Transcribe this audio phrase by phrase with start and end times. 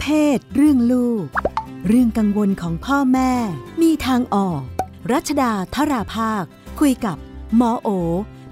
[0.00, 1.26] เพศ เรื่องลูก
[1.88, 3.32] เรื่องกังวลของพ่อแม่
[3.82, 4.62] มีทางออก
[5.12, 6.44] รัชดาธราภาค
[6.80, 7.16] คุยกับ
[7.56, 7.88] หมอโอ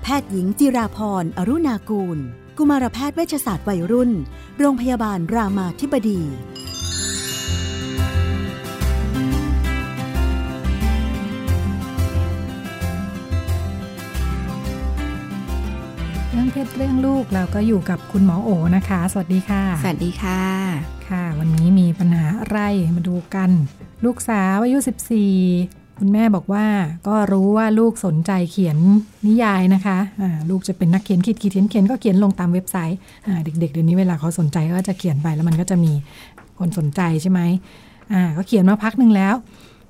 [0.03, 2.19] แพทย์หญิงจิราพรอรุณากูล
[2.59, 4.11] กุมารแพทย์เวชศาสตร์วัยรุ่น
[4.59, 6.21] โรงพยาบาลรามาธิบดี
[16.47, 20.41] รื่องเพศเรื่องลูกเราก็อยู่กับคุณหมอโอนะคะ สวัสดีค่ะ สวัสดีค่ะ
[21.09, 22.61] ค่ะ วันนี้มีปัญหาอะไร
[22.97, 23.51] มาดูกัน
[24.05, 24.79] ลูกสาวอายุ
[25.39, 26.67] 14 คุณแม่บอกว่า
[27.09, 28.79] ก็รู้ว่าลูกสนใจเขียน
[29.27, 32.99] นิยายนะคะะลูกจะเป็นนักเขียนขีดขีดเขียนเขียนก็เขียนลงตามเว็บไซต์
[33.45, 35.93] เด็กๆเดี๋ยวนี้เวลาเขาสนใจก็จะเขียนไปแล้วมันก็จะมี
[36.59, 37.41] คนสนใจใช่ไหม
[38.13, 39.35] อ่าก็เขียนมาพักหนึ่งแล้ว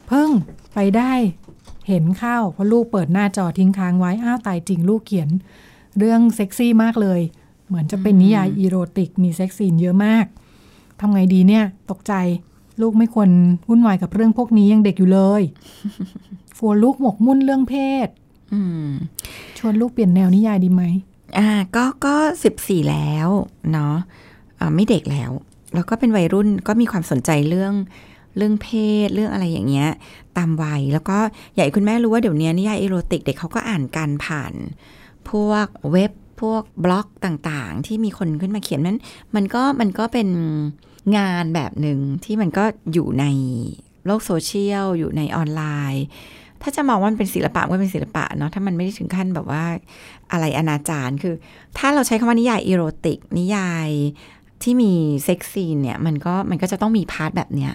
[0.08, 0.28] เพิ่ง
[0.74, 1.12] ไปได้
[1.88, 5.28] เห็นเข้าเพราะลูกเปิดหน้าจอทิ้งค้างไว้อ้าวตายจริงลูกเขียน
[5.98, 7.20] เรื่องเซ็กซี่มากเลย
[7.68, 10.26] เหมือนจะเป็นนิยาย erotic มี sex scene เยอะมาก
[11.00, 12.14] ทำไงดีเนี่ย ตกใจ
[12.80, 13.28] ลูกไม่ควร
[13.68, 15.42] วุ่นวายกับเรื่องพวกนี้ยังเด็กอยู่เลย
[16.56, 17.74] กลัวลูกหมกมุ่นเรื่องเพ
[18.06, 18.08] ศ
[18.52, 18.90] อืม
[19.58, 20.82] ชวนลูกเปลี่ยนแนวนิยายดีไหม
[21.38, 23.28] อ่า ก็ก็สิบสี่แล้ว
[23.72, 23.94] เนาะ
[24.60, 25.30] อ่าไม่เด็กแล้ว
[25.74, 27.72] แล้วก็เป็นวัยรุ่นก็มีความสนใจเรื่อง
[28.36, 28.68] เรื่องเพ
[29.06, 29.90] ศเรื่องอะไรอย่างเงี้ย
[30.36, 31.18] ตามวัยแล้วก็
[31.54, 34.52] อยากให้คุณแม่รู้ว่าเดี๋ยวนี้นิยาย erotic เด็กเขาก็อ่านกันผ่าน
[35.30, 38.98] พวกเว็บพวกบล็อกต่างๆ ที่มีคนขึ้นมาเขียนนั้น
[39.34, 40.28] มันก็มันก็เป็น
[41.16, 43.24] งานแบบหนึ่งที่มันก็อยู่ใน
[44.06, 45.62] โลกโซเชียล อยู่ในออนไล
[45.94, 46.04] น์
[46.62, 49.64] ถ้าจะมองว่ามันเป็นศิลปะก็เป็นศิลปะเนาะถ้ามันไม่ได้ถึงขั้นแบบว่า
[50.32, 51.34] อะไรอนาจารคือ
[51.78, 53.88] ถ้าเราใช้คำว่านิยาย erotic นิยาย
[54.62, 54.92] ที่มี
[55.24, 57.72] sex scene เนี่ยมันก็มันก็จะต้องมี part แบบเนี้ย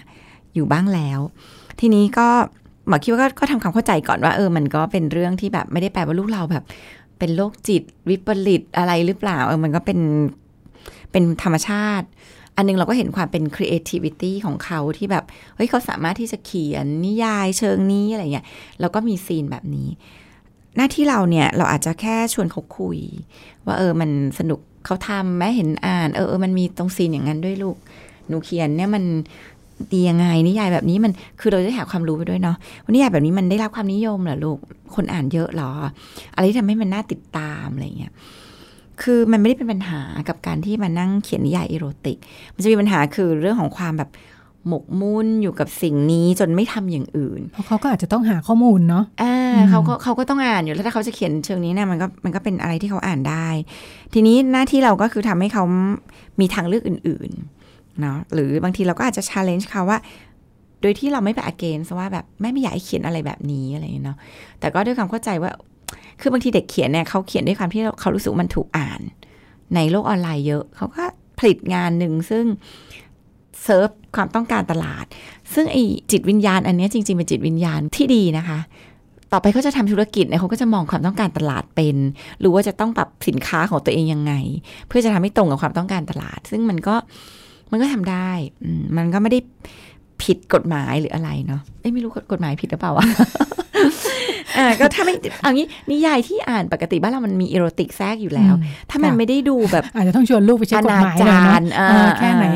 [0.54, 1.20] อยู่บ้างแล้ว
[1.80, 2.28] ทีนี้ก็
[2.88, 6.64] หมอคิดว่าก็ทำความเข้าใจก่อนว่าเออมันก็เป็นเรื่องที่แบบไม่ได้แปลว่าลูกเราแบบ
[7.22, 10.00] เป็นโรคจิตวิปริตอะไรหรือเปล่าเออมันก็เป็น
[11.12, 12.06] เป็นธรรมชาติ
[12.56, 15.24] อันนึงเราก็เห็นความเป็น creativity ของเขาที่แบบ
[15.56, 18.46] เฮ้ยเขาสามารถที่จะเขียนนิยายเชิงนี้อะไรเงี้ย
[18.80, 19.88] แล้วก็มีซีนแบบนี้
[20.76, 22.98] หน้าที่เราเนี่ย เราอาจจะแค่ชวนเขาคุย
[23.66, 27.76] ว่าเออมันสนุกเขาทำแม้เห็นอ่าน เออเออมันมีตรงซีนอย่างนั้นด้วยลูก
[28.28, 29.04] หนูเขียนเนี่ยมัน
[29.92, 34.58] ดียังไงนิยายแบบนี้มันคือเราได้หาความรู้ไปด้วยเนาะว่านิยายแบบนี้มันได้รับความนิยมเหรอลูก
[34.94, 35.70] คนอ่านเยอะหรอ
[36.34, 38.12] อะไรที่ทำให้มันน่าติดตามอะไรเงี้ย
[39.02, 42.18] คือมันไม่ได้เป็นปัญหากับการที่มานั่งเขียนนิยายอีโรติก
[42.54, 44.10] มันจะมีปัญหาคือเรื่องของความแบบ
[44.68, 49.36] หมกมุ่นอยู่กับสิ่งนี้จนไม่ทำอย่างอื่น เพราะเขาก็อาจจะต้องหาข้อมูลเนาะอ่า
[49.70, 53.48] เขาก็เขาก็ต้องอ่านอยู่แล้วถ้าเขาจะเขียนเชิงนี้เนี่ยมันก็มันก็เป็นอะไรที่เขาอ่านได้
[54.14, 55.64] ทีนี้หน้าที่เราก็คือทำให้เขา
[56.40, 57.61] มีทางเลือกอื่น ๆ
[58.00, 59.98] เนาะหรือบางทีเราก็อาจจะ challenge เขาว่า
[60.80, 64.18] โดยที่เราไม่ไป against ว่าแบบแม่ไม่อยากให้เขียนอะไรแบบนี้อะไรเนาะ
[64.60, 65.50] แต่ก็ด้วยความเข้าใจว่า
[66.20, 69.00] คือบางทีเด็กเขียนเนี่ยเขาเขียนด้วยความที่เขารู้สึกมันถูกอ่าน
[69.74, 71.04] ในโลกออนไลน์เยอะเขาก็
[71.38, 72.44] ผลิตงานหนึ่งซึ่ง
[73.62, 75.04] เซิร์ฟความต้องการตลาด
[75.54, 75.76] ซึ่งไอ
[76.10, 78.58] จิตวิญญาณอันนี้จริงๆเป็นจิตวิญญาณที่ดีนะคะ
[79.32, 81.96] ต่อไปเขาจะทำธุรกิจเนี่ยเขาก็จะมองความต้องการตลาดเป็น
[82.40, 84.32] หรือว่าจะต้องปรับสินค้าของตัวเองยังไง
[84.88, 86.94] เพื่อจะทำให้ตรงกับความต้องการตลาด ซึ่งมันก็
[87.72, 88.30] มันก็ทำได้
[88.96, 89.40] มันก็ไม่ได้
[90.22, 91.60] ผิดกฎหมายหรืออะไรเนาะ
[91.94, 93.06] ไม่รู้กฎหมายผิดหรือเปล่าวะ
[94.58, 98.54] อ่าก็ถ้าไม่เอางี้นิยายที่อ่านปกติบ้านเรามันมีอีโรติกแทรกอยู่แล้ว
[98.90, 102.46] ถ้ามันไม่ได้ดูแบบอาจจะต้องชวนลูกไปเช็คกฎหมายหน่อยนะแค่ไหน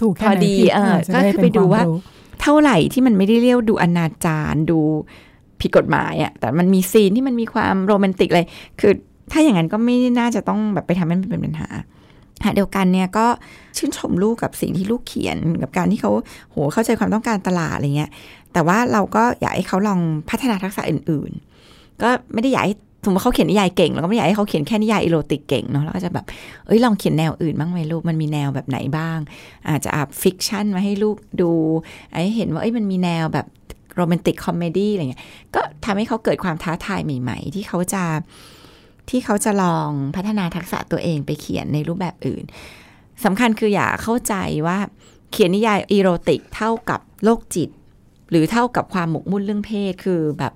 [0.00, 0.70] ถูกแค่ไหนผิด
[1.14, 1.82] ก็คือไปดูว่า
[2.42, 4.78] เท่าไหร่ที่มันไม่ได้เรียกดูอนาจารดู
[5.60, 8.46] ผิดกฎหมายอะแต่มันมีซีนที่มันมีความโรแมนติกเลย
[8.80, 8.92] คือ
[9.32, 11.68] ถ้าอย่างนั้นก็ไม่น่าจะต้องแบบไปทำให้มันเป็นปัญหา
[12.44, 13.26] หาเดียวกันเนี่ยก็
[13.76, 16.12] ชื่นชมลูกกับสิ่งที่ลูกเขียนกับการที่เขา
[16.50, 18.10] โหเข้าใจความต้องการตลาดอะไรเงี้ย
[18.52, 20.00] แต่ว่าเราก็อยากให้เขาลอง
[20.30, 21.32] พัฒนาทักษะอื่น
[21.66, 26.26] ๆ ก็ไม่ได้อยากให้สมมติเขาเขียนนิยายเก่งเราก็ไม่อยากให้เขาเขียนแค่นิยายอีโรติกเก่งเนาะเราก็จะแบบ
[26.66, 29.18] เอ้ยลองเขียนแนวอื่นบ้างไหมลูกมันมีแนวแบบไหนบ้าง
[29.68, 31.50] อาจจะอับ fiction มาให้ลูกดู
[32.12, 33.46] ให้เห็นว่าเอ้ยมันมีแนวแบบ
[33.96, 35.22] romantic comedy อะไรเงี้ย
[35.54, 38.04] ก็ทำให้เขาเกิดความท้าทายใหม่ ๆ ที่เขาจะ
[39.10, 42.44] ที่เขาจะลองพัฒนาทักษะตัวเองไปเขียนในรูปแบบอื่น
[43.24, 44.34] สำคัญคืออย่าเข้าใจ
[44.66, 44.78] ว่า
[45.30, 47.70] เขียนนิยาย erotic เท่ากับโรคจิต
[48.30, 50.52] หรือเท่ากับความหมกมุ่นเรื่องเพศคือแบบ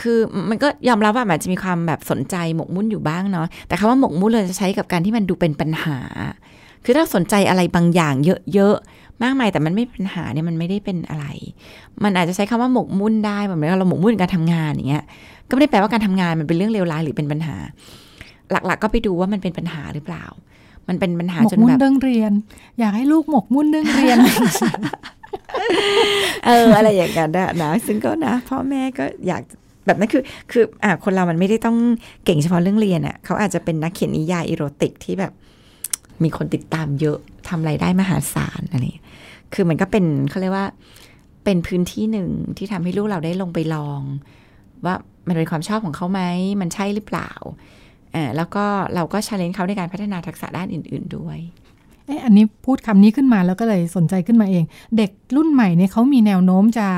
[0.00, 0.18] คือ
[0.50, 5.98] มันก็ยอมรับว่ามันจะมีความแบบสนใจหมกมุ่นอยู่บ้างเนาะแต่คำว่าหมกมุ่นเราจะใช้กับการที่มันดูเป็นปัญหา
[6.84, 8.14] คือถ้าสนใจอะไรบางอย่าง
[8.54, 11.26] เยอะๆมากมายแต่มันไม่เป็นปัญหาเนี่ยมันไม่ได้เป็นอะไร
[12.02, 15.04] มันอาจจะใช้คำว่าหมกมุ่นได้เหมือนเราหมกมุ่นการทำงานอย่างเงี้ย
[15.48, 17.56] ก็ไม่ได้แปลว่าการทำงานมันเป็นเรื่องเลวร้ายหรือเป็นปัญหา
[18.50, 20.24] หลักๆ ก็ไปดูว่ามันเป็นปัญหาหรือเปล่า
[20.88, 22.32] มันเป็นปัญหาจนแบบหมกมุ่นเรื่องเรียน
[22.78, 24.18] อยากให้ลูกหมกมุ่นเรื่องเรียน
[26.46, 27.30] เอออะไรอย่างนั้น
[27.62, 29.42] นะซึ่งก็นะพ่อแม่ก็อยาก
[29.86, 30.22] แบบนั้นคือ
[30.52, 31.76] คืออ่าคนเรามันไม่ได้ต้อง
[32.24, 35.32] เก่งเฉพาะเรื่องเรียนอะ่ะเขาอาจจะเป็นนักเขียนนิยายอีโรติกที่แบบ
[36.22, 37.18] มีคนติดตามเยอะ
[37.48, 38.82] ทำไรายได้มหาศาลอะไร
[39.54, 40.66] คือมันก็เป็นเขาเรียกว่า
[41.44, 44.00] เป็นพื้นที่หนึ่งที่ทำให้ลูกเราได้ลงไปลอง
[44.84, 44.94] ว่า
[45.28, 46.20] มันเป็นความชอบของเขาไหม
[46.60, 47.30] มันใช่หรือเปล่า
[48.14, 48.64] อ่าแล้วก็
[48.94, 51.38] เราก็ชาเลนจ์เขาในการพัฒนาทักษะด้านอื่น ๆด้วย
[52.06, 54.64] เอ๊ะอันนี้พูดคำนี้ขึ้นมาแล้วก็เลยสนใจขึ้นมาเอง
[54.96, 56.88] เด็กรุ่นใหม่เนี่ยเขามีแนวโน้มจะ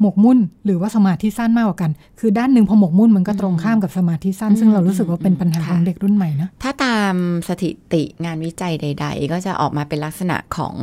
[0.00, 7.14] หมกมุ่นหรือว่าสมาธิสั้นมากกว่ากัน คือด้านหนึ่งพอหมกมุ่นมันก็ตรงข้ามกับสมาธิสั้น ซึ่งเรารู้สึกว่าเป็นปัญหาของเด็กรุ่นใหม่นะ ถ้าตาม
[7.48, 10.74] สถิติงานวิจัยใด ๆ ก็จะออกมาเป็นลักษณะของ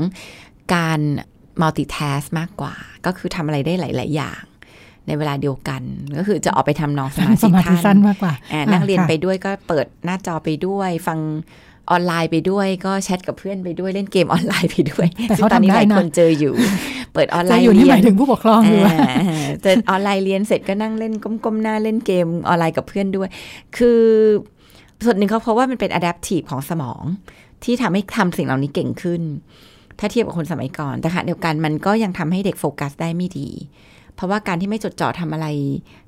[0.73, 0.99] การ
[1.61, 2.75] multitask มากกว่า
[3.05, 4.41] ก็คือทำอะไรได้หลาย ๆ อย่าง
[5.09, 5.81] ในเวลาเดียวกัน
[6.17, 11.19] ก็คือจะออกไปทำนองสมาสมาธิธิสั้นมากกว่าอ่านั่งเรียนค่ะไปด้วยก็เปิดหน้าจอไปด้วยฟัง
[11.91, 16.53] ออนไลน์ไปด้วยก็แชทกับเพื่อนไปด้วยเล่นเกมออนไลน์ไปด้วยแต่ซึ่เขางตอนนี้ทำหได้ลายนะคนเจออยู่
[17.13, 23.29] เปิดออนไลจะน์อยู่นี่หเรียมายนถึงผู้ปกครองหรือว่าอ่าจะออนไลน์เรียนเสร็จก็นั่งเล่นก้มๆหน้าเล่นเกมออนไลน์กับเพื่อนด้วย
[23.77, 24.01] คือ
[25.05, 27.03] ส่วนหนึ่งเขาเพราะว่ามันเป็น adaptive ของสมอง
[27.63, 29.21] ที่ทำให้ทำสิ่งเหล่านี้เก่งขึ้น
[29.99, 33.49] ถ้าเทียบกับคนสมัยก่อน แต่ขณะเดียวกันมันก็ยังทำให้เด็กโฟกัสได้ไม่ดี
[34.19, 35.47] เพราะว่าการที่ไม่จดจ่อทำอะไร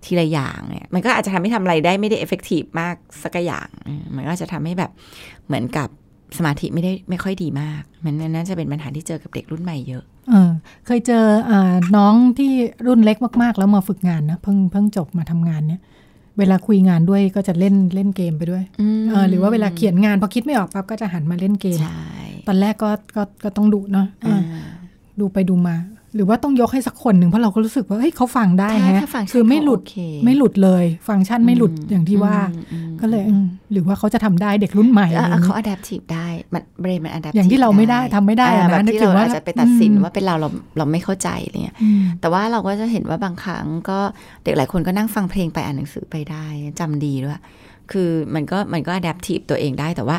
[0.06, 4.92] ทีละอย่างเนี่ยมันก็อาจจะทำให้ทำอะไรได้ไม่ได้ effective มากสักอย่างอืมมันก็จะทำให้แบบ
[5.48, 5.88] เหมือนกับ
[6.38, 10.52] สมาธิไม่ได้ไม่ค่อยดีมาก มันน่าจะเป็นปัญหาที่เจอกับเด็กรุ่นใหม่เยอะเออ
[10.86, 12.52] เคยเจออาน้องที่
[12.88, 15.82] รุ่นเล็กมากๆ แล้วมาฝึกงานนะเพิ่งเพิ่งจบมาทำงานเนี่ย
[16.40, 18.64] เวลาคุยงานด้วยก็จะเล่นเล่นเกมไปด้วย
[19.10, 22.06] เออหรือว่าเวลาเขียนงานพอคิดไม่ออกปั๊บก็จะหันมาเล่นเกมใช่
[22.48, 24.66] ตอนแรกก็ก็ก็ต้องดุเนาะเอออ่า
[25.20, 25.76] ดูไปดูมา
[26.16, 44.00] หรือว่าต้องยกให้สักคนหนึ่งเพราะเราก็รู้สึกว่าเฮ้ยเขาฟังได้ถ้าฮะถ้าฟังก์ชันคือไม่หลุดเขาโอเคไม่หลุดเลย ฟังก์ชันไม่หลุดอย่างที่ว่าอืมอืมก็เลยอืมหรือว่าเขาจะทำได้เด็กรุ่นใหม่เออะไรออย่างเขานี้ adaptive ได้มันเบรนมัน adaptive อย่างที่เราไม่ได้ทำไม่ได้อะนะแบบนึกที่ถึเรางว่าอาจจะไปตัดสินอืมว่าเป็นเราเราเราไม่เข้าใจอะไรเนี่ยอืมแต่ว่าเราก็จะเห็นว่าบางครั้งก็
[44.44, 46.46] เด็กหลายคนก็นั่งฟังเพลงไปอ่านหนังสือไปได้
[46.80, 47.42] จำดีด้วย
[47.92, 50.18] คือมันก็มันก็ adaptive ตัวเองได้แต่ว่า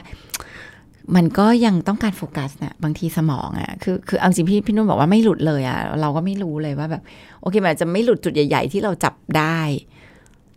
[1.17, 7.03] มันก็ยังต้องการโฟกัสนะบางทีสมองอะ่ะคือคือเอาจริงพี่พี่นุ่นบอกว่าไม่หลุดเลยอะ่ะเราก็ไม่รู้เลยว่าแบบ
[7.41, 9.61] โอเคมันอาจจะไม่หลุดจุดใหญ่ ๆ ที่เราจับได้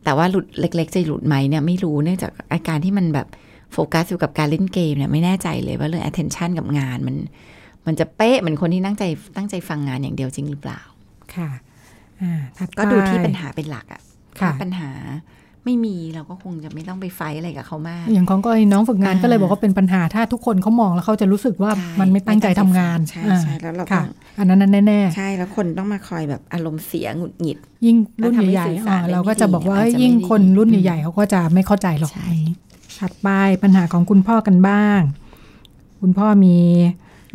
[0.03, 3.27] แต่ว่าหลุดเล็ก ๆ จะหลุดไหมเนี่ยไม่รู้เนื่องจากอาการที่มันแบบ
[3.73, 7.15] โฟกัสอยู่กับการเล่นเกมเนี่ยไม่แน่ใจเลยว่าเรื่อง attention กับงานมัน
[7.85, 9.03] มันจะเป๊ะเหมือนคนที่นั่งใจ
[9.37, 10.81] ตั้งใจฟังงานอย่างเดียวจริงหรือเปล่า
[11.35, 11.49] ค่ะ
[12.21, 14.01] อ่าถัดก็ดูที่ไปปัญหาเป็นหลักอะ
[14.39, 14.89] ค่ะถ้าปัญหา
[15.65, 24.03] ไม่มีเราก็คงจะไม่ต้องไปไฟท์อะไรกับเขามาก อย่างของกรณีน้องฝึกงานอ่าก็เลยบอกว่าเป็นปัญหาถ้าทุกคนเขามองแล้วเขาจะรู้สึกว่าใช่มันไม่ตั้งใจทำงานใช่อ่าใช่แล้วเราก็ค่ะ
[24.39, 32.55] อันนั้นนั่นแน่ใช่แล้วคนต้องมาคอยแบบอารมณ์เสียหงุดหงิดๆยิ่งรุ่นแล้วทำให้ใหญ่สื่อๆสารอ่าได้เราก็จะบอกว่าไม่ดีเอ้ยอาจจะยิ่งไม่ดีคนรุ่นอืมใหญ่ๆเขาก็จะไม่เข้าใจหรอกใช่อย่างนี้
[32.99, 33.29] ถัดไป
[33.63, 34.99] ปัญหาของคุณพ่อกันบ้าง
[36.01, 36.57] คุณพ่อมี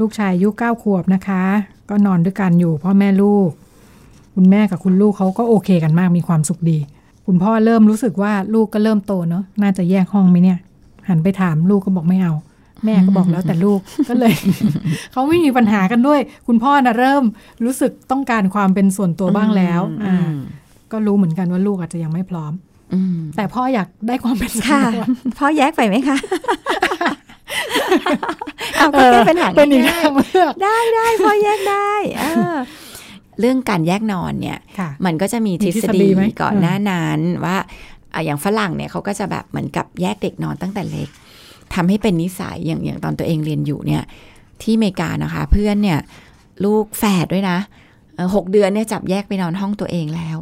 [0.01, 1.45] ลูกชายอายุเก้าขวบนะคะ
[1.91, 3.51] ก็นอนด้วยกันอยู่พ่อแม่ลูก
[4.35, 6.79] คุณแม่กับคุณลูกเขาก็โอเคกันมากมีความสุขดี
[7.33, 10.59] คุณพ่อเริ่มรู้สึกว่าลูกก็เริ่มโตเนาะน่าจะแยกห้องไหมเนี่ย
[11.09, 12.33] หันไปถามลูกก็บอกไม่เอา
[12.85, 14.35] แม่ก็บอกแล้วแต่ลูกก็เลย
[15.13, 17.25] เขาไม่มีปัญหากันด้วย คุณพ่อนะเริ่ม
[17.65, 20.35] รู้สึกต้องการความเป็นส่วนตัวบ้างแล้วอือ่าม
[20.93, 22.53] ก็รู้เหมือนกันว่าลูกอาจจะยังไม่พร้อม
[22.95, 25.05] อืมแต่พ่ออยากได้ความเป็นส่วนค่ะตัว
[25.39, 26.17] พ่อแยกไปไหมคะ
[28.77, 31.93] เอาก็แก้ปัญหาเป็นอีกง่ายทางเลือกๆได้ได้พ่อแยกได้
[33.41, 37.57] เออเรื่องการแยกนอนเนี่ยค่ะมันก็จะมีทฤมีทฤษษฎีฎีไหมก่อนอืมหน้านั้นว่า
[38.15, 41.09] อะอย่างฝรั่งเนี่ยเขาก็จะแบบเหมือนกับแยกเด็กนอนตั้งแต่เล็ก
[41.75, 44.03] ทำให้เป็นนิสัยอย่างอย่างตอนตัวเองเรียนอยู่เนี่ย
[44.63, 45.99] ที่อเมริกานะคะ เพื่อนเนี่ย
[46.65, 47.59] ลูกแฝดด้วยนะ
[48.15, 50.39] เอ่อหกเดือนเนี่ยจับแยกไปนอนห้องตัวเองแล้ว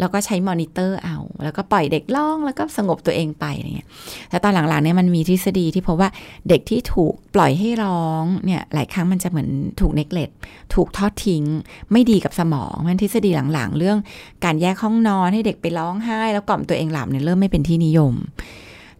[0.00, 3.88] แล้วก็ใช้มอนิเตอร์เอา แล้วก็ปล่อยเด็กร้องแล้วก็สงบตัวเองไปอะไรเงี้ย
[4.30, 6.10] แต่ตอนหลังๆเนี่ยมันมีทฤษฎีที่พบว่า
[6.48, 9.48] เด็กที่ถูกปล่อยให้ร้องเนี่ยหลายครั้งมันจะเหมือน
[9.80, 10.30] ถูกเนกเลต
[10.74, 11.44] ถูกทอดทิ้ง
[11.92, 13.98] ไม่ดีกับสมองมันทฤษฎีหลังๆ เรื่อง
[14.44, 18.14] การแยกห้องนอนให้เด็กไปร้องไห้ แล้วกล่อมตัวเองหลับเนี่ยเริ่มไม่เป็นที่นิยม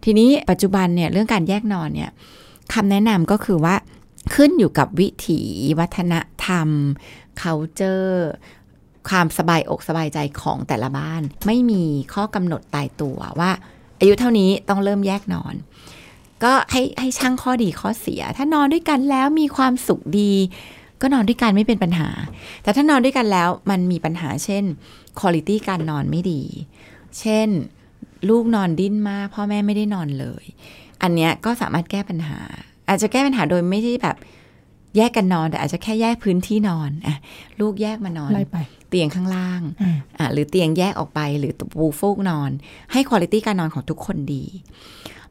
[0.03, 2.09] ทีนี้ปัจจุบันเนี่ยเรื่องการแยกนอนเนี่ย
[2.73, 3.75] คำแนะนำก็คือว่า
[4.35, 5.41] ขึ้นอยู่กับวิถี
[5.79, 6.13] วัฒน
[6.45, 6.69] ธรรม
[7.41, 8.19] culture
[9.09, 13.51] ความสบายอกสบายใจของแต่ละบ้าน ไม่มีข้อกำหนดตายตัวว่า
[13.99, 15.55] อายุเท่านี้ต้องเริ่มแยกนอน
[16.43, 20.33] ก็ให้ให้ช่างข้อดีข้อเสีย ถ้านอนด้วยกันแล้วมีความสุขดี
[21.01, 22.09] ก็นอนด้วยกันไม่เป็นปัญหา
[22.63, 24.63] แต่ถ้านอนด้วยกันแล้วมันมีปัญหา เช่น
[25.19, 26.41] คุณภาพการนอนไม่ดี
[27.19, 27.47] เช่น
[28.29, 30.45] ลูกนอนดิ้นมากพ่อแม่ไม่ได้นอนเลย
[31.01, 32.39] อันเนี้ยก็สามารถแก้ปัญหา
[32.87, 34.17] อาจจะแก้ปัญหาโดยไม่ได้แบบ
[34.97, 37.17] แยกกันนอนแต่อาจจะแค่แยกพื้นที่นอนอะ
[37.59, 38.57] ลูกแยกมานอนไล่ไป
[38.89, 42.51] เตียงข้างล่างอ่าอะหรือเตียงแยกออกไปหรือปูฟูกนอน
[42.91, 44.43] ให้คุณภาพการนอนของทุกคนดี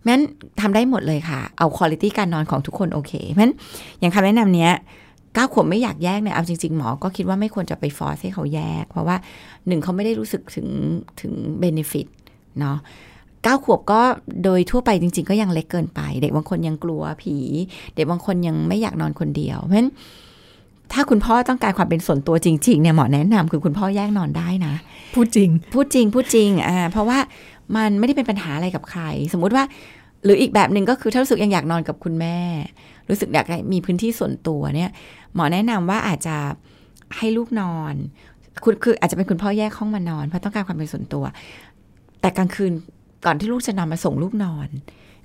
[0.09, 0.21] งั้น
[0.61, 3.53] ทำได้หมดเลยค่ะ เอาคุณภาพการนอนของทุกคนโอเคงั้น
[3.99, 4.73] อย่างคำแนะนำเนี้ย
[5.35, 9.17] เก้าขวบไม่อยากแยกเนี่ยเอาจริง ๆ หมอก็คิดว่าไม่ควรจะไปฟอร์สให้เขาแยก เพราะว่า
[9.67, 10.69] หนึ่งเขาไม่ได้รู้สึกถึง
[11.21, 12.07] ถึงเบนฟิต
[12.61, 12.79] เนาะ
[13.45, 14.01] เก้าขวบก็
[14.45, 17.37] โดยทั่วไปจริง ๆ ก็ยังเล็กเกินไป เด็กบางคนยังกลัวผี
[17.95, 19.91] เด็กบางคนยังไม่อยากนอนคนเดียว เพราะฉะนั้น
[20.93, 24.75] ถ้าคุณพ่อต้องการความเป็นส่วนตัวจริงๆเนี่ยหมอแนะนำคือคุณพ่อแยกนอนได้นะ
[25.15, 27.19] พูดจริง พูดจริงพูดจริงอ่าเพราะว่า
[27.77, 29.03] มันไม่ได้เป็นปัญหาอะไรกับใคร
[29.33, 29.65] สมมุติว่า
[30.25, 32.39] หรืออีกแบบหนึ่งก็คือถ้ารู้สึกยังอยากนอนกับคุณแม่
[33.09, 34.91] รู้สึกอยากมีพื้นที่ส่วนตัวเนี่ย
[35.35, 36.37] หมอแนะนำว่าอาจจะ
[37.17, 37.95] ให้ลูกนอน
[38.65, 41.25] คุณคืออาจจะเป็นคุณพ่อแยกห้องมานอนเพราะต้องการความเป็นส่วนตัว
[42.21, 42.73] แต่กลางคืน
[43.27, 44.69] ก่อนที่ลูกจะนอนมาส่งลูกนอน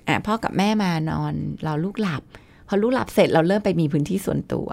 [0.08, 1.32] อ่าพ่อกับแม่มานอน
[1.66, 2.22] รอลูกหลับ
[2.68, 4.68] พอลูกหลับเสร็จเราเริ่มไปมีพื้นที่ส่วนตัว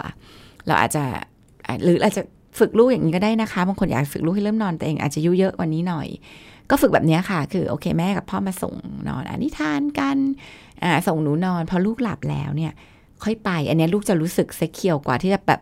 [0.68, 1.04] เราอาจจะ
[1.84, 2.24] หรืออาจจะ
[2.60, 6.08] ฝึกลูกอย่างนี้ก็ได้นะคะ บางคนอยากฝึกลูกให้เริ่มนอนแต่เองอาจจะยุเยอะวันนี้หน่อย
[6.70, 8.74] ก็ฝึกแบบนี้ค่ะ คือโอเคแม่กับพ่อมาส่ง
[9.10, 10.18] นอนอันนี้ทานกัน
[10.84, 12.74] อ่าส่งหนูนอน พอลูกหลับแล้วเนี่ย
[13.24, 15.62] ค่อยไป อันนี้ลูกจะรู้สึกเซ็กเคียวกว่าที่จะแบบ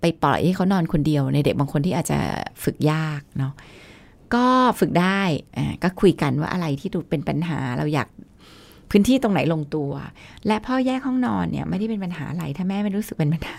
[0.00, 2.18] ไปปล่อยให้เขานอนคนเดียว ในเด็กบางคนที่อาจจะ
[2.64, 3.52] ฝึกยากเนาะ
[4.34, 4.46] ก็
[4.80, 5.22] ฝึกได้
[5.56, 8.08] อ่าก็คุยกันว่าอะไรที่ดูเป็นปัญหาเราอยาก
[8.96, 9.92] พื้นที่ตรงไหนลงตัว
[10.46, 13.58] และพ่อแยกห้องนอนเนี่ยไม่ได้เป็นปัญหาอะไรถ้าแม่ไม่รู้สึกเป็นปัญหา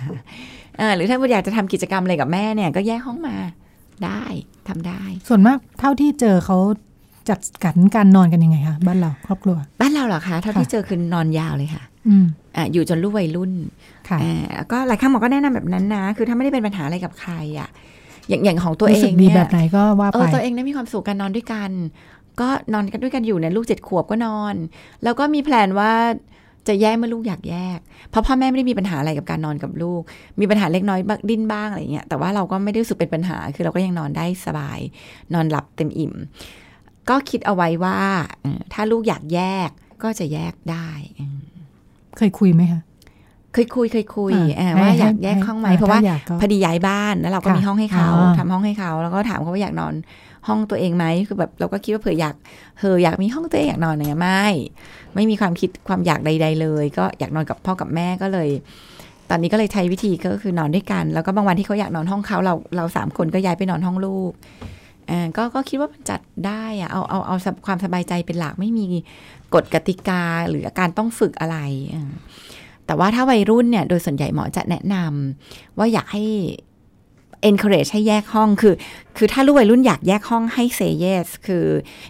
[0.77, 3.35] เออหรือถ้าอยากจะทำกิจกรรมอะไรกับแม่เนี่ยก็แยกห้องมา
[4.05, 4.23] ได้
[4.67, 6.57] ทำได้ ส่วนมากเท่าที่เจอเขา
[7.29, 12.25] จัดการการนอนกันยังไงคะบ้านเราครอบครัว บ้านเราเหรอคะเท่าที่ค่ะเจอคือนอนยาวเลยค่ะอืม
[12.55, 13.51] อ่าอยู่จนลูกวัยรุ่น
[14.09, 17.69] ค่ะอ่าแล้วก็หลายครั้งหมอก็แนะนำแบบนั้นนะ คือถ้าไม่ได้เป็นปัญหาอะไรกับใครอะ
[18.29, 21.71] อย่างอย่างของตัวเอรู้สึงกดีเนี่ยแบบไหนก็ว่าเอไปอตัวเองเนี่ยมีความสุขการนอนด้วยกัน
[22.41, 24.55] ก็นอนกันด้วยกันอยู่เนี่ยลูกเจ็ดขวบก็นอน
[25.03, 25.91] แล้วก็มีแพลนว่า
[26.67, 30.01] จะแยกเมื่อลูกอยากแยก เพราะพ่อแม่ไม่ได้มีปัญหาอะไรกับการนอนกับลูก
[30.39, 34.79] มีปัญหาเล็กน้อยบ้างดิ้นบ้างอะไรเงี้ย แต่ว่าเราก็ไม่ได้รู้สึกเป็นปัญหา คือเราก็ยังนอนได้สบาย
[35.33, 36.13] นอนหลับเต็มอิ่ม
[37.09, 37.99] ก็คิดเอาไว้ว่า
[38.41, 39.69] เออถ้าลูกอยากแยก
[40.03, 40.89] ก็จะแยกได้
[41.19, 41.37] อืม
[42.17, 42.81] เคยคุยไหมคะ
[43.53, 49.93] เคยคุยเคยคุยอ่าอ่าว่าให้อยากให้แยกห้องไหมให้เพราะว่าถ้าอยากก็พอดีย้ายบ้านแล้วเราก็ค่ะมีห้องให้เขาอ่าทำห้องให้เขา แล้วก็ถามเขาว่าอยากนอน
[50.47, 52.35] ห้องตัวเองไหมคือแบบเราก็คิดว่าเผื่ออยาก
[52.79, 54.45] เธออยากมีห้องตัวเองอยากนอนอะไรเงี้ยไม่
[55.15, 58.49] ไม่มีความคิดความอยากใด ๆ เลย ก็อยากนอนกับพ่อกับแม่ก็เลย
[59.29, 64.31] ตอนนี้ก็เลยใช้วิธีก็คือนอนด้วยกัน แล้วก็บางวันที่เขาอยากนอนห้องเขาเราเราสามคนก็ย้ายไปนอนห้องลูก
[65.09, 67.35] อ่าก็ก็คิดว่ามันจัดได้อะเอาเอาเอา
[67.65, 68.85] ความสบายใจเป็นหลักไม่มี
[69.53, 71.57] กฎกติกาหรือการต้องฝึกอะไร
[72.85, 76.23] แต่ว่าถ้าวัยรุ่นเนี่ยโดยส่วนใหญ่หมอจะแนะนำว่าอยากให้
[77.49, 78.75] encourage ให้แยกห้องคือ
[79.17, 81.65] คือถ้าลูกวัยรุ่นอยากแยกห้องให้ say yes คือ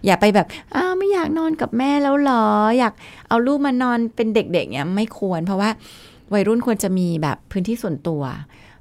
[0.05, 2.45] อย่าไปแบบอ้าวไม่อยากนอนกับแม่แล้วหรอ
[2.79, 2.93] อยาก
[3.29, 5.69] เอาลูกมานอนเป็นเด็กๆเนี่ยไม่ควร เพราะว่า
[6.33, 8.21] วัยรุ่นควรจะมีแบบพื้นที่ส่วนตัว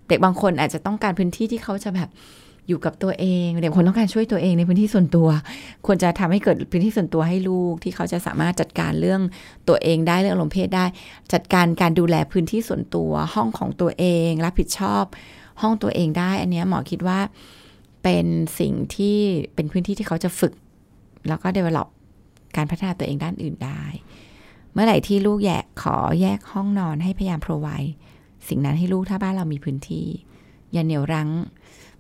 [0.09, 2.11] เด็กบางคนอาจจะต้องการพื้นที่ที่เขาจะแบบ
[2.69, 5.29] อยู่กับตัวเอง เด็กคนต้องการช่วยตัวเองในพื้นที่ส่วนตัว
[5.87, 9.21] ควรจะทำให้เกิดพื้นที่ส่วนตัวให้ลูกที่เขาจะสามารถจัดการเรื่อง
[9.69, 10.85] ตัวเองได้เรื่องอารมณ์เพศได้
[11.33, 15.05] จัดการการดูแลพื้นที่ส่วนตัวห้องของตัวเอง รับผิดชอบ
[15.63, 17.19] ห้องตัวเองได้ อันเนี้ยหมอคิดว่า
[18.03, 18.27] เป็น
[18.59, 19.19] สิ่งที่
[19.55, 20.55] เป็นพื้นที่ที่เขาจะฝึก
[21.29, 21.89] แล้วก็ develop
[22.57, 23.83] การพัฒนาตัวเองด้านอื่นได้
[24.73, 27.91] เมื่อไหร่ที่ลูกแยกขอแยกห้องนอนให้พยายาม provide
[28.49, 30.07] สิ่งนั้นให้ลูกถ้าบ้านเรามีพื้นที่
[30.73, 31.31] อย่าเหนียวรั้ง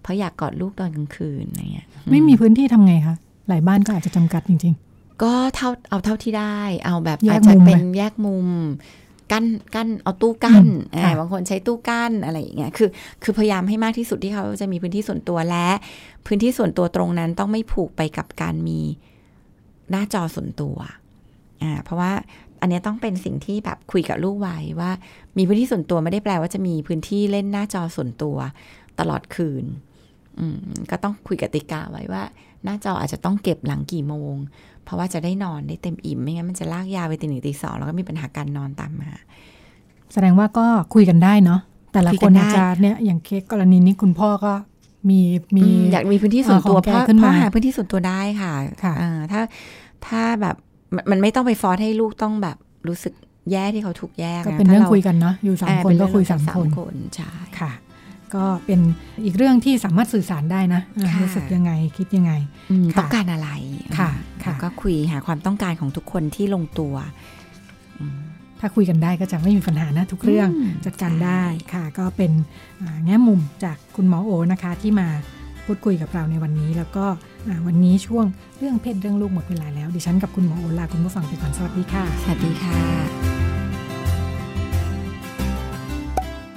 [0.00, 3.16] เพราะอยากกอดลูกตอนกลางคืนอะไรเงี้ยไม่มีพื้นที่ทำไงคะ
[3.48, 4.74] หลายบ้านก็อาจจะจำกัดจริง
[5.22, 8.46] ก็เท่าเอาเท่าที่ได้ เอาแบบแยกอาจจะมุมไหมเป็นแยกมุม
[9.34, 12.88] กั้นกั้นเอาตู้กั้นอืมอ่าค่ะบางคนใช้ตู้กั้นอะไรอย่างเงี้ยคือ
[13.22, 15.68] คือพยายามให้มากที่สุดที่เขาจะมีพื้นที่ส่วนตัวและ
[16.26, 18.80] พื้นที่ส่วนตัวตรงนั้นต้องไม่ผูกไปกับการมี
[19.90, 20.76] หน้าจอส่วนตัว
[21.62, 22.12] อ่าเพราะว่า
[22.60, 24.90] อันเนี้ยต้องเป็นสิ่งที่แบบคุยกับลูกไว้ว่า
[25.36, 28.36] มีพื้นที่ส่วนตัวไม่ได้แปลว่าจะมีพื้นที่เล่นหน้าจอส่วนตัว
[29.00, 29.64] ตลอดคืน
[30.38, 30.58] อืม
[30.90, 32.22] ก็ต้องคุยกติกาไว้ว่า
[32.64, 34.34] หน้าจออาจจะต้องเก็บหลังกี่โมง
[34.84, 41.60] เพราะว่าจะได้นอนได้เต็มอิ่ม ไม่งั้นมันจะลากยาวไปตีหนึ่งตีสองแล้วก็มีปัญหาการนอนตามมาๆแสดงว่าก็คุยกันได้เนาะ
[41.92, 44.52] แต่ละคุยคกันนได้อาจจะเนี่ยอย่างเคสกรณีนี้คุณพ่อก็
[45.10, 45.20] มี
[45.56, 48.52] มีอืมอยากมีพื้นที่ส่วนตัวเอ่อของแกเพราะขึ้นเพมาราะหาพื้นที่ส่วนตัวได้ค่ะ
[48.84, 49.40] ค่ะอ่าถ้า
[50.06, 50.56] ถ้าแบบ
[50.94, 52.56] มันมันไม่ต้องไปฟอร์สให้ลูกต้องแบบ
[52.88, 53.14] รู้สึก
[53.52, 57.70] แย่ที่เขาถูกแยกก็นะเป็นเรื่องถ้าาคุยกันเนาะอยู่สามอ่คนเป็ก็เรื่องคุยขสาองมคนคนใช่ค่ะ
[58.34, 58.80] ก็เป็น
[59.24, 62.32] อีกเรื่องที่สามารถสื่อสารได้นะอ่าค่ะรู้สึกยังไงคิดยังไง
[62.70, 63.48] อืมค่ะต้องการอะไร
[63.98, 66.94] ค่ะอืมค่ะแล้วก็คุยหาความต้องการของทุกคนที่ลงตัว
[68.60, 72.32] ถ้าคุยกันได้ก็จะไม่มีปัญหานะทุกเรื่องอืมจัดการได้ค่ะ ก็เป็น
[72.82, 75.08] อ่าแง่มุมจากคุณหมอโอนะคะที่มา
[75.64, 77.06] พูดคุยกับเราในวันนี้ แล้วก็
[77.48, 78.24] อ่าวันนี้ช่วง
[78.58, 83.53] เรื่องเพศเรื่องลูกหมดเวลาแล้ว ดิฉันกับคุณหมอโอลาคุณผู้ฟังไปก่อนสวัสดีค่ะ สวัสดีค่ะ